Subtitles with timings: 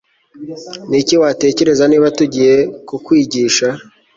[0.89, 2.55] niki watekereza niba tugiye
[2.87, 3.67] kukwigisha